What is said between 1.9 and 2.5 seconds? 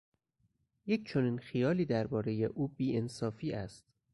بارهٔ